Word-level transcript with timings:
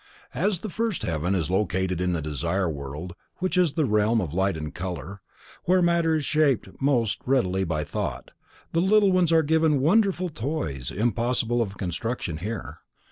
As 0.33 0.61
the 0.61 0.69
first 0.69 1.03
heaven 1.03 1.35
is 1.35 1.51
located 1.51 2.01
in 2.01 2.13
the 2.13 2.23
Desire 2.23 2.67
World,—which 2.67 3.55
is 3.55 3.73
the 3.73 3.85
realm 3.85 4.19
of 4.19 4.33
light 4.33 4.57
and 4.57 4.73
color,—where 4.73 5.81
matter 5.83 6.15
is 6.15 6.25
shaped 6.25 6.67
most 6.81 7.21
readily 7.27 7.63
by 7.63 7.83
thought, 7.83 8.31
the 8.71 8.81
little 8.81 9.11
ones 9.11 9.31
are 9.31 9.43
given 9.43 9.79
wonderful 9.79 10.29
toys 10.29 10.89
impossible 10.89 11.61
of 11.61 11.77
construction 11.77 12.37
here. 12.37 12.79